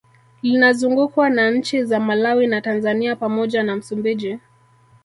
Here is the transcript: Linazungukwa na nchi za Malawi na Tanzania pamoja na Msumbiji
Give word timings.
Linazungukwa 0.43 1.29
na 1.29 1.51
nchi 1.51 1.83
za 1.83 1.99
Malawi 1.99 2.47
na 2.47 2.61
Tanzania 2.61 3.15
pamoja 3.15 3.63
na 3.63 3.75
Msumbiji 3.75 4.39